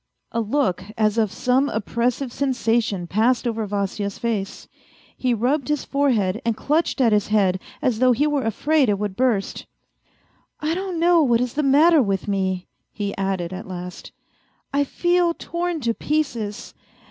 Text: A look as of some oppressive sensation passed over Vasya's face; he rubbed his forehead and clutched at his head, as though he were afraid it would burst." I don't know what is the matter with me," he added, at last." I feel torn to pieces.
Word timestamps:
A 0.31 0.41
look 0.41 0.83
as 0.97 1.19
of 1.19 1.31
some 1.31 1.69
oppressive 1.69 2.33
sensation 2.33 3.05
passed 3.05 3.45
over 3.45 3.67
Vasya's 3.67 4.17
face; 4.17 4.67
he 5.15 5.31
rubbed 5.31 5.67
his 5.67 5.85
forehead 5.85 6.41
and 6.43 6.57
clutched 6.57 6.99
at 6.99 7.11
his 7.13 7.27
head, 7.27 7.59
as 7.83 7.99
though 7.99 8.11
he 8.11 8.25
were 8.25 8.41
afraid 8.41 8.89
it 8.89 8.97
would 8.97 9.15
burst." 9.15 9.67
I 10.59 10.73
don't 10.73 10.99
know 10.99 11.21
what 11.21 11.39
is 11.39 11.53
the 11.53 11.61
matter 11.61 12.01
with 12.01 12.27
me," 12.27 12.65
he 12.91 13.15
added, 13.15 13.53
at 13.53 13.67
last." 13.67 14.11
I 14.73 14.85
feel 14.85 15.35
torn 15.35 15.81
to 15.81 15.93
pieces. 15.93 16.73